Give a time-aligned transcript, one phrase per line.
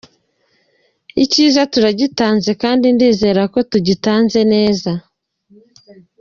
[1.23, 4.91] Icyiza turagitanze kandi ndizera ko tugitanze neza.